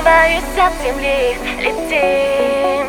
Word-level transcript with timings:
Я 0.00 0.06
отрываюсь 0.06 0.42
от 0.56 0.72
земли, 0.82 1.36
летим 1.58 2.86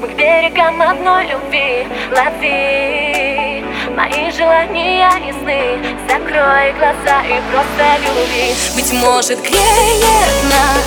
Мы 0.00 0.08
к 0.08 0.12
берегам 0.12 0.80
одной 0.80 1.26
любви, 1.26 1.86
лови 2.10 3.64
Мои 3.94 4.30
желания 4.30 5.10
ясны 5.26 5.78
Закрой 6.08 6.72
глаза 6.78 7.22
и 7.24 7.40
просто 7.50 7.98
люби. 8.00 8.54
Быть 8.74 8.92
может 8.92 9.40
греет 9.42 10.44
нас 10.44 10.84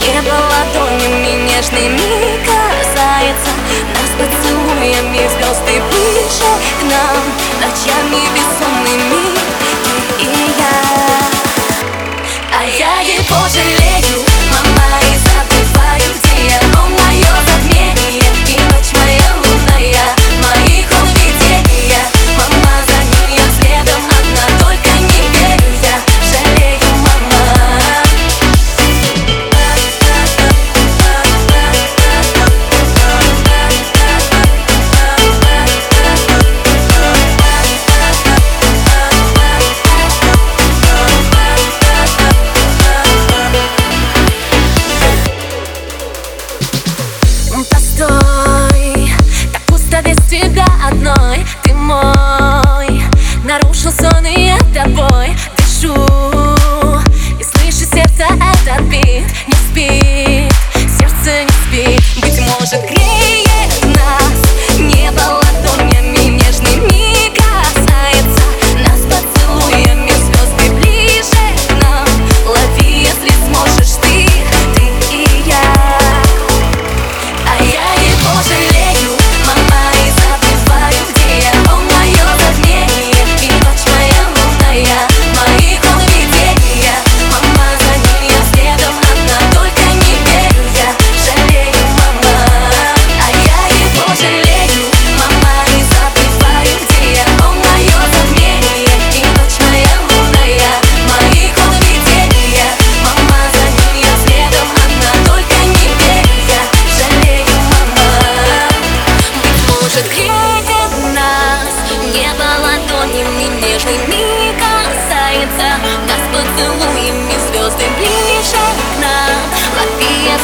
Небо 0.00 0.34
ладонями 0.34 1.48
нежными. 1.48 2.44
Касается 2.44 3.50
Нас 3.94 4.10
поцелуями 4.18 5.26
звезды 5.28 5.80
ближе 5.90 6.52
к 6.80 6.82
нам. 6.82 7.18
Ночами 7.60 8.20
бессонными 8.34 9.38
ты 9.84 10.22
и 10.22 10.26
я 10.58 10.76
А 12.52 12.64
я 12.64 13.00
его 13.00 13.48
жалею 13.48 13.77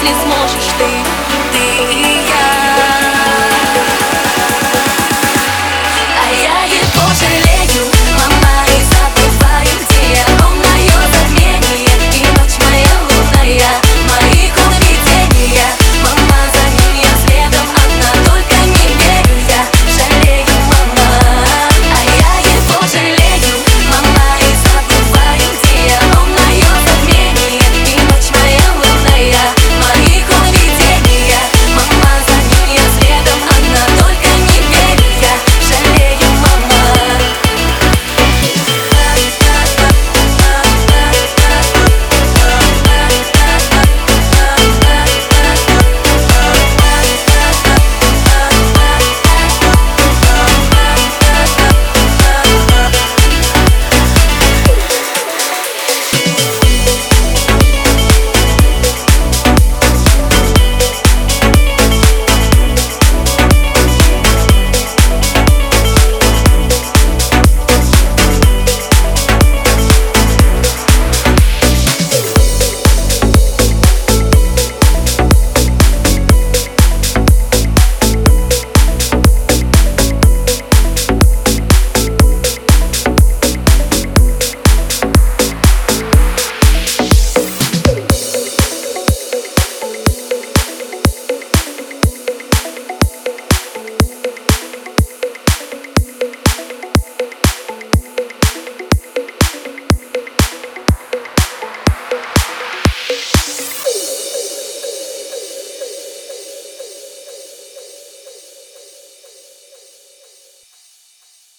слез 0.05 0.25
можешь 0.27 0.67
ты 0.79 1.04